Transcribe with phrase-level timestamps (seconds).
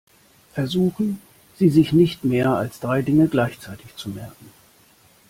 [0.53, 1.21] Versuchen
[1.59, 4.49] Sie sich nicht mehr als drei Dinge gleichzeitig zu merken.